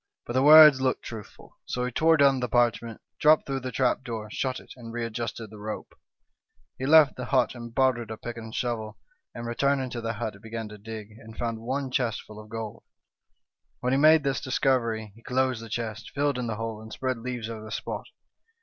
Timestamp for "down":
2.17-2.39